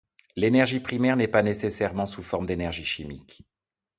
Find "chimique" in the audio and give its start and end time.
2.85-3.45